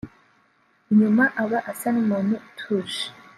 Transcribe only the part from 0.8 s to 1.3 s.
Inyuma